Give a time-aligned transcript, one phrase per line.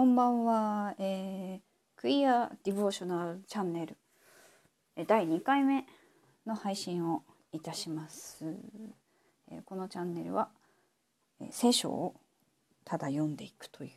[0.00, 1.60] こんばんは、えー、
[2.00, 3.98] クイアディボーショナルチャンネル
[5.06, 5.84] 第2回目
[6.46, 8.46] の配信をいたします。
[9.52, 10.48] えー、このチャンネルは、
[11.42, 12.14] えー、聖書を
[12.86, 13.90] ただ読んでいくという、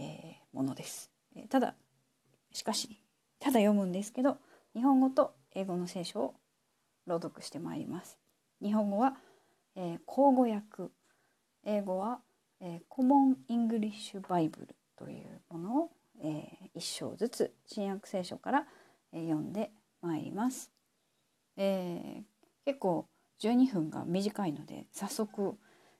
[0.00, 1.12] えー、ものです。
[1.36, 1.76] えただ
[2.52, 2.98] しかし
[3.38, 4.38] ただ読むんですけど
[4.74, 6.34] 日本語と英語の聖書を
[7.06, 8.18] 朗読してまいります。
[8.60, 9.16] 日本語は、
[9.76, 10.92] え口語訳
[11.62, 12.18] 英語は、
[12.58, 18.66] え Common English Bible というものを、えー、一章ずつ新約聖書から、
[19.12, 19.70] えー、読んで
[20.02, 20.70] まいります。
[21.56, 22.22] えー、
[22.64, 23.08] 結構
[23.40, 25.56] 12分が短いので早速、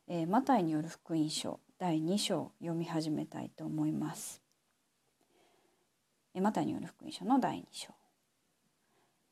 [0.09, 4.43] えー、マタイによる福音書第2章読み始めたいと思います。
[6.35, 7.95] えー、マタイによる福音書の第2章。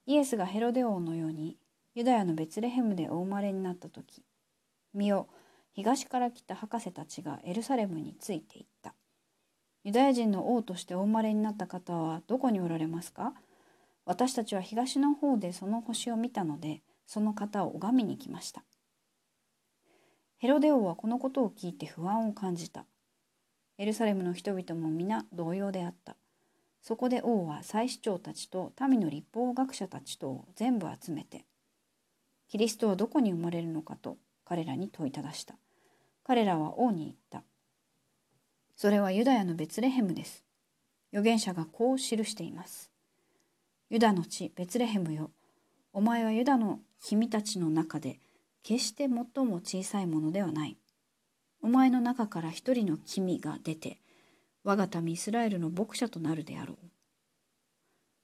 [0.07, 1.57] イエスがヘロデ王の代に
[1.95, 4.23] ユダヤのベツレヘムでお生まれになった時
[4.93, 5.29] 身を
[5.73, 8.95] 東から来た博士たちがエルサレムについていった。
[9.85, 13.35] ユダヤ人の王としてお生まれになった方はどこにおられますか？
[14.07, 18.65] 私たちは東の方でその星を見たので、その方を拝みに来ました。
[20.39, 22.87] ヘロデ王はこのことを聞いて不安を感じた。
[23.77, 26.17] エルサレムの人々も皆同様であった。
[26.81, 31.45] そこで王は祭司長たちと民の立法学者たちとを全部集めて、
[32.49, 35.57] キリストはどこに生まれるのかと彼らに問いただした。
[36.25, 37.43] 彼らは王に言った。
[38.77, 40.45] それはユダヤのベツレヘムです。
[41.13, 42.91] 預言者がこう記しています。
[43.89, 45.31] ユダの地ベツレヘムよ。
[45.93, 48.19] お前はユダの君たちの中で
[48.65, 50.77] 決して最も小さいものではない。
[51.63, 54.01] お前の中から一人の君が出て、
[54.65, 56.77] 我が民イスラエルの牧者となるであろう。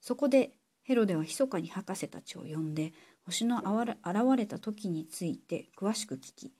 [0.00, 2.92] そこでヘロデは密かに博士たちを呼んで、
[3.24, 3.96] 星の現
[4.36, 6.52] れた時について詳しく聞き、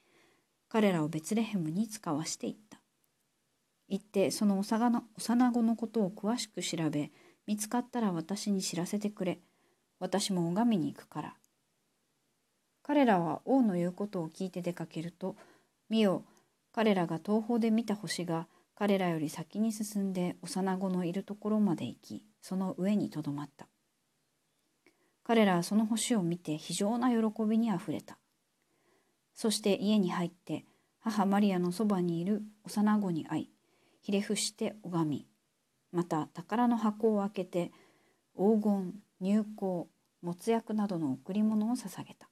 [0.68, 2.80] 彼らをベツレヘムに使わしていった。
[3.91, 5.02] 行ってその幼
[5.52, 7.10] 子のことを詳しく調べ
[7.46, 9.41] 見つかったら私に知らせてくれ。
[9.98, 11.34] 私も拝みに行くから。
[12.83, 15.36] 彼らは王の言うことを聞いて出かけると
[15.89, 16.24] 見よ
[16.73, 23.67] 彼らが東方で見た星が彼らより先に進んで幼子のいるところまで行きその上にとどまった。
[25.24, 28.18] 彼らはその星を見て非常な喜びにあふれた。
[29.34, 30.64] そして家に入って
[31.01, 33.51] 母マリアのそばにいる幼子に会い
[34.00, 35.27] ひれ伏して拝み
[35.92, 37.72] また宝の箱を開けて
[38.36, 39.86] 黄金入香
[40.22, 42.28] 没薬などの贈り物を捧げた。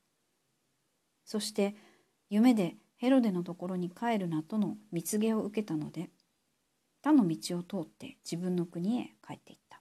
[1.24, 1.74] そして
[2.30, 6.10] 夢でヘロデのところに帰るなとの蜜毛を受けたので
[7.02, 9.80] 他の道を通って自分の国へ帰っていった。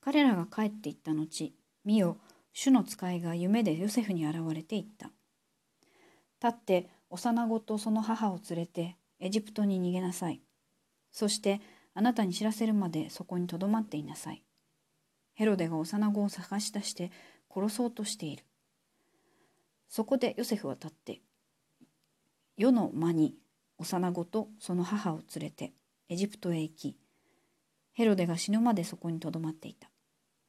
[0.00, 1.52] 彼らが帰っていった後
[1.84, 2.18] 見よ
[2.52, 5.10] 主の使いが夢でヨセフに現れていった。
[6.42, 10.40] 立って幼子とその母を連れてエジプトに逃げなさい。
[11.10, 11.60] そして
[11.94, 14.44] あなたに知らせるまでそこにとどまっていなさい。
[15.34, 17.10] ヘロデが幼子を探し出して
[17.52, 18.44] 殺そうとしている。
[19.88, 21.20] そこでヨセフは立って、
[22.56, 23.36] 世の間に
[23.78, 25.72] 幼子とその母を連れて
[26.08, 26.96] エジプトへ行き、
[27.92, 29.90] ヘロデが死ぬまでそこにとどまっていた。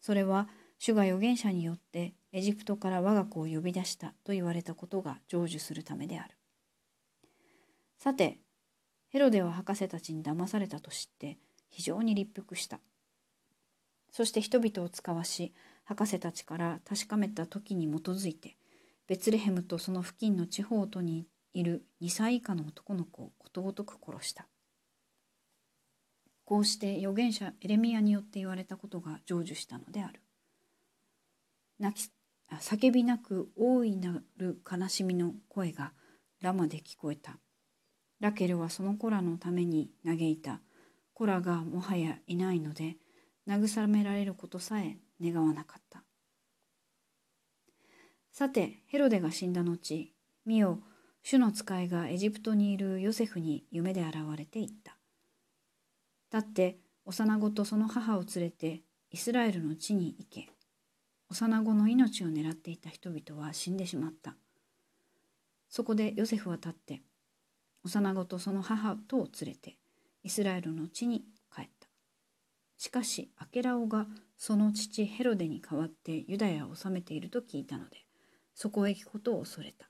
[0.01, 6.35] それは主が預言者によってエジプトから我が子を呼び出したと言われたことが成就するためである。
[7.97, 8.39] さて、
[9.09, 11.37] ヘロデは博士たちに騙されたと知って
[11.69, 12.79] 非常に立腹した。
[14.11, 15.53] そして人々を使わし、
[15.83, 18.57] 博士たちから確かめた時に基づいて、
[19.07, 24.47] ベツレヘムとその付近の地方とにいる2歳以下の男の子をことごとく殺した。
[26.45, 30.21] こうして預言者エレミアによって言われたことが成就したのである。
[31.79, 32.11] 泣き
[32.51, 35.93] 叫びなく大いなる悲しみの声が
[36.41, 37.37] ラマで聞こえた。
[38.19, 40.61] ラケルはその子らのために嘆いた。
[41.13, 42.97] 子らがもはやいないので、
[43.47, 46.03] 慰められることさえ願わなかった。
[48.31, 50.13] さて、ヘロデが死んだ後、
[50.45, 50.79] 見よ、
[51.23, 54.97] 主の使いがエジプトにいるヨセフに夢で現れていった。
[56.29, 60.49] だって幼子とその母を連れてイスラエルの地に行け。
[61.29, 64.35] 幼子の命を狙っていた人々は死んでしまった。
[65.69, 67.01] そこでヨセフは立って
[67.83, 69.77] 幼子とその母とを連れて
[70.23, 71.87] イスラエルの地に帰った。
[72.77, 78.05] しかしアケラオがその父ヘロデに代わってユダヤを治めていると聞いたので
[78.53, 79.89] そこへ行くことを恐れた。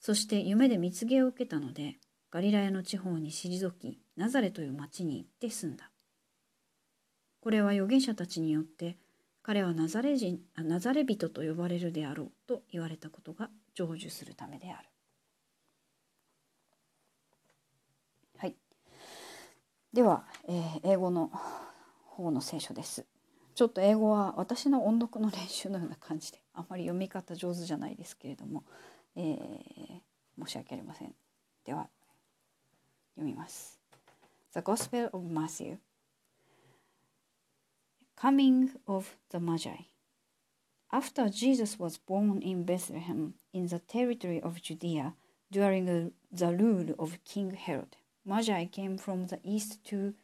[0.00, 1.96] そして夢で蜜毛を受けたので
[2.30, 5.90] ガリラヤの地方に退きナザレという町に行って住んだ。
[7.40, 8.98] これは預言者たちによって
[9.42, 14.88] 彼はナザレ人ナザレ人と呼ばれるであろうと言われたことが成就するためである。
[19.96, 21.30] では、えー、英語の
[22.04, 23.06] 方の聖書です。
[23.54, 28.62] ちょっと英語は私の音読の練習のような感じであんまり読み方上手じゃないですけれども、
[29.16, 31.14] えー、申し訳ありません。
[31.64, 31.88] では
[33.14, 33.80] 読みます。
[34.52, 35.78] The Gospel of Matthew
[38.18, 39.86] Coming of the Magi
[40.92, 45.14] After Jesus was born in Bethlehem in the territory of Judea
[45.50, 47.96] during the rule of King Herod,
[48.28, 50.14] Magi came from the east to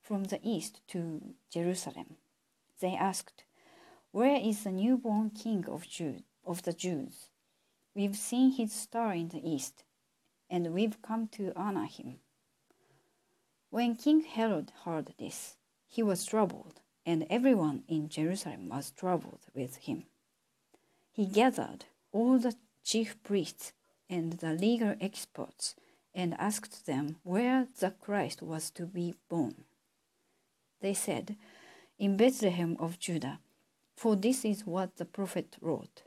[0.00, 1.20] from the east to
[1.52, 2.16] Jerusalem.
[2.80, 3.44] They asked,
[4.12, 7.28] Where is the newborn king of, Jew, of the Jews?
[7.94, 9.84] We've seen his star in the east,
[10.48, 12.20] and we've come to honor him.
[13.68, 19.76] When King Herod heard this, he was troubled, and everyone in Jerusalem was troubled with
[19.76, 20.04] him.
[21.12, 23.74] He gathered all the chief priests
[24.08, 25.74] and the legal experts
[26.14, 29.64] and asked them where the Christ was to be born.
[30.80, 31.36] They said,
[31.98, 33.40] In Bethlehem of Judah,
[33.96, 36.02] for this is what the prophet wrote.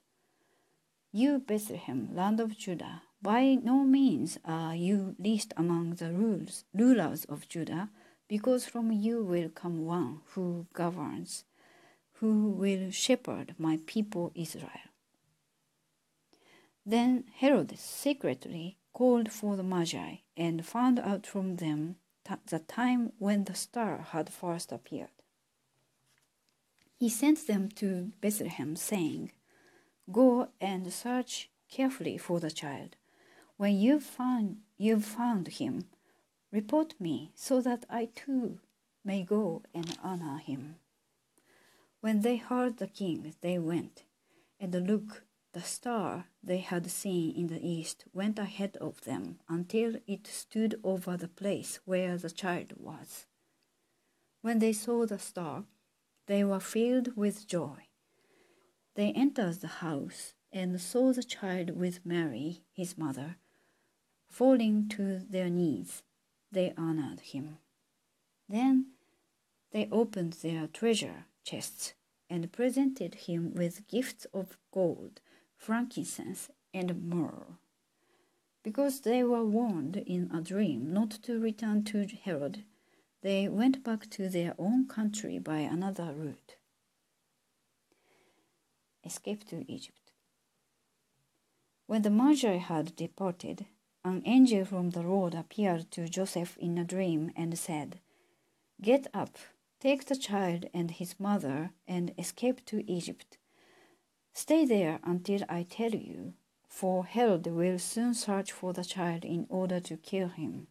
[1.12, 7.24] You, Bethlehem, land of Judah, by no means are you least among the rules, rulers
[7.26, 7.90] of Judah,
[8.28, 11.46] because from you will come one who governs,
[12.14, 14.90] who will shepherd my people Israel.
[16.86, 21.98] Then Herod secretly called for the Magi and found out from them
[22.48, 25.10] the time when the star had first appeared.
[26.98, 29.31] He sent them to Bethlehem, saying,
[30.12, 32.95] Go and search carefully for the child.
[33.57, 35.86] When you've found, you've found him,
[36.51, 38.60] report me so that I too
[39.04, 40.75] may go and honor him.
[42.00, 44.04] When they heard the king, they went,
[44.60, 45.24] and look,
[45.54, 50.80] the star they had seen in the east went ahead of them until it stood
[50.84, 53.28] over the place where the child was.
[54.42, 55.66] When they saw the star,
[56.26, 57.88] they were filled with joy.
[58.96, 63.38] They entered the house and saw the child with Mary, his mother.
[64.28, 66.02] Falling to their knees,
[66.52, 67.58] they honored him.
[68.50, 68.88] Then
[69.72, 71.94] they opened their treasure chests
[72.30, 75.22] and presented him with gifts of gold
[75.63, 77.57] frankincense, and myrrh.
[78.63, 82.65] Because they were warned in a dream not to return to Herod,
[83.21, 86.56] they went back to their own country by another route.
[89.06, 90.12] Escape to Egypt.
[91.88, 93.66] When the Magi had departed,
[94.04, 98.00] an angel from the Lord appeared to Joseph in a dream and said,
[98.81, 99.38] Get up,
[99.80, 103.38] take the child and his mother, and escape to Egypt
[104.33, 106.33] Stay there until I tell you,
[106.68, 110.68] for Herod will soon search for the child in order to kill him.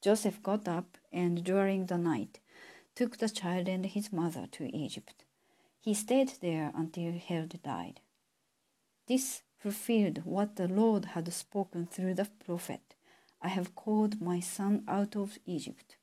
[0.00, 2.38] Joseph got up and during the night
[2.94, 5.24] took the child and his mother to Egypt.
[5.80, 8.00] He stayed there until Herod died.
[9.06, 12.94] This fulfilled what the Lord had spoken through the prophet
[13.42, 15.96] I have called my son out of Egypt.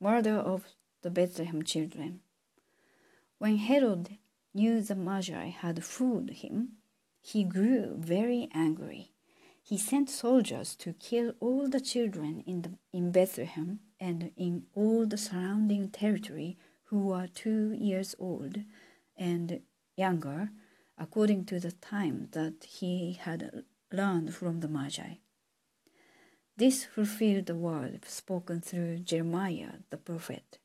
[0.00, 0.64] Murder of
[1.02, 2.20] the Bethlehem children.
[3.44, 4.16] When Herod
[4.54, 6.78] knew the Magi had fooled him,
[7.20, 9.12] he grew very angry.
[9.62, 15.04] He sent soldiers to kill all the children in, the, in Bethlehem and in all
[15.04, 18.60] the surrounding territory who were two years old
[19.14, 19.60] and
[19.94, 20.48] younger,
[20.96, 25.16] according to the time that he had learned from the Magi.
[26.56, 30.60] This fulfilled the word spoken through Jeremiah the prophet.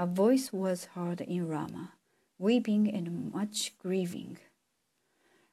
[0.00, 1.92] A voice was heard in Ramah,
[2.38, 4.38] weeping and much grieving.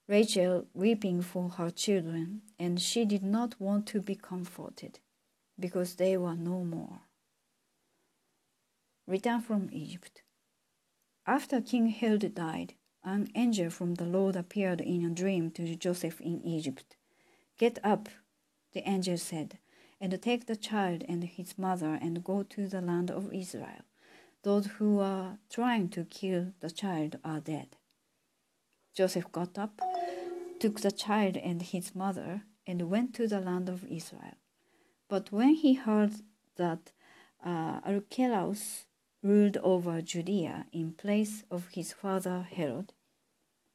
[0.07, 4.99] Rachel weeping for her children, and she did not want to be comforted,
[5.59, 7.01] because they were no more.
[9.05, 10.21] Return from Egypt.
[11.25, 16.21] After King Herod died, an angel from the Lord appeared in a dream to Joseph
[16.21, 16.95] in Egypt.
[17.57, 18.07] Get up,
[18.71, 19.59] the angel said,
[19.99, 23.83] and take the child and his mother and go to the land of Israel
[24.47, 27.67] those who are trying to kill the child are dead.
[28.95, 29.81] Joseph got up,
[30.61, 34.37] took the child and his mother, and went to the land of Israel.
[35.09, 36.13] But when he heard
[36.55, 36.93] that
[37.45, 38.85] uh, Archelaus
[39.21, 42.93] ruled over Judea in place of his father Herod,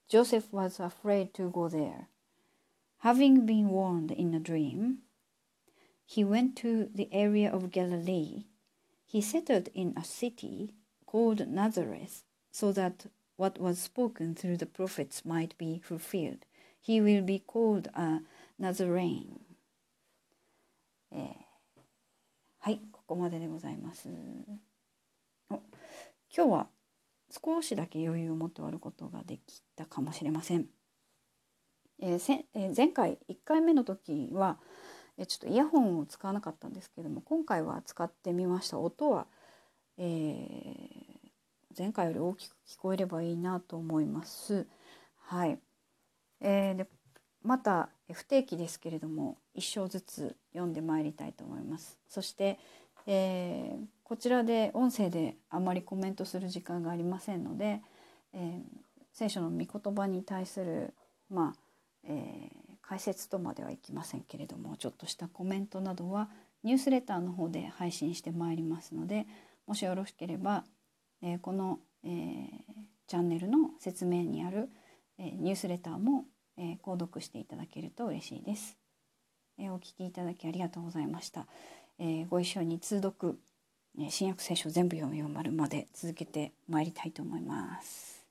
[0.08, 2.08] Joseph was afraid to go there.
[3.00, 5.00] Having been warned in a dream,
[6.06, 8.44] he went to the area of Galilee
[9.12, 10.72] he settled in a city
[11.04, 13.04] called Nazareth so that
[13.36, 16.46] what was spoken through the prophets might be fulfilled.
[16.80, 18.20] He will be called a
[18.58, 19.40] Nazarene.
[21.14, 21.20] えー、
[22.60, 24.08] はいここまででございます
[25.50, 25.56] お
[26.34, 26.66] 今日は
[27.30, 30.68] 少しだけ余裕を持って終わることができたかもしれません、
[32.00, 34.58] えーせえー前回1回目の時は
[35.22, 39.26] えーちょっとイヤホンを使わなかったんですけども今回は使ってみました音は、
[39.98, 41.22] えー
[41.74, 44.66] 前回より大きく聞こえればいいなと思います。
[45.22, 45.58] はい、
[46.42, 46.86] えーで
[47.42, 51.98] また不定期ですけれども一章ずつ読んでまいりたいと思います。
[52.08, 52.58] そして、
[53.06, 57.80] えーこちらで音声であまりコメントする時間がありませんので、
[58.34, 58.60] えー
[59.14, 60.92] 聖書の御言葉に対する
[61.30, 61.60] まあ、
[62.04, 62.61] えー
[62.92, 66.28] 解説とまではいきませんけれどもちょっとしたコメントなどは
[66.62, 69.26] ニュースレターの方で配信してまいりますので
[69.66, 70.64] もしよろしければ、
[71.22, 72.50] えーこの、えー
[73.06, 74.68] チャンネルの説明にある、
[75.18, 76.26] えーニュースレターも、
[76.58, 78.76] えー購読していただけると嬉しいです。
[79.58, 81.46] えーお聞きいただきありがとうございました。
[81.98, 83.38] えーご一緒に通読、
[83.98, 88.21] え新約聖書全部読み終わるまで続けてまいりたいと思います。